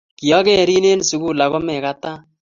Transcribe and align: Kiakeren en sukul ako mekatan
Kiakeren 0.19 0.85
en 0.91 1.01
sukul 1.09 1.37
ako 1.45 1.59
mekatan 1.67 2.17